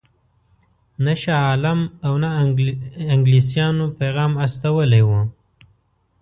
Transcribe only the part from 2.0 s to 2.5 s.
او نه